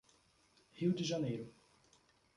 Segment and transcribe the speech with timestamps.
[0.79, 1.53] Rio de Janeiro